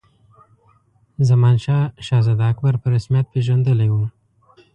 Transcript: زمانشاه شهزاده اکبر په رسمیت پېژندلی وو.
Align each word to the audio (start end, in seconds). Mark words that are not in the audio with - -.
زمانشاه 1.29 1.83
شهزاده 2.07 2.43
اکبر 2.51 2.73
په 2.81 2.87
رسمیت 2.95 3.25
پېژندلی 3.33 3.89
وو. 3.91 4.05